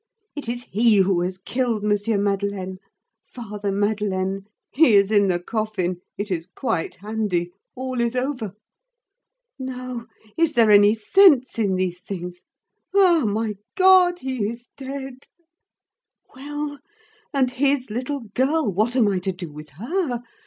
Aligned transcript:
It 0.35 0.49
is 0.49 0.63
he 0.63 0.95
who 0.97 1.21
has 1.21 1.37
killed 1.37 1.85
M. 1.85 2.23
Madeleine. 2.23 2.79
Father 3.27 3.71
Madeleine! 3.71 4.47
He 4.71 4.95
is 4.95 5.11
in 5.11 5.27
the 5.27 5.39
coffin. 5.39 6.01
It 6.17 6.31
is 6.31 6.47
quite 6.47 6.95
handy. 6.95 7.51
All 7.75 8.01
is 8.01 8.15
over. 8.15 8.53
Now, 9.59 10.07
is 10.37 10.53
there 10.53 10.71
any 10.71 10.95
sense 10.95 11.59
in 11.59 11.75
these 11.75 11.99
things? 12.01 12.41
Ah! 12.95 13.25
my 13.27 13.57
God! 13.77 14.17
he 14.21 14.49
is 14.49 14.69
dead! 14.75 15.27
Well! 16.33 16.79
and 17.31 17.51
his 17.51 17.91
little 17.91 18.21
girl, 18.33 18.73
what 18.73 18.95
am 18.95 19.07
I 19.07 19.19
to 19.19 19.31
do 19.31 19.51
with 19.51 19.69
her? 19.77 20.23